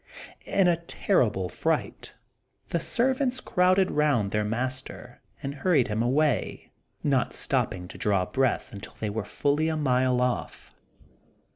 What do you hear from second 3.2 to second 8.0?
crowded round their master and hurried him away, not stopping to